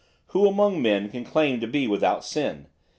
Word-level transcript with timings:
Who 0.29 0.47
among 0.47 0.81
men 0.81 1.09
can 1.11 1.23
claim 1.23 1.59
to 1.59 1.67
be 1.67 1.85
without 1.85 2.25
sin? 2.25 2.65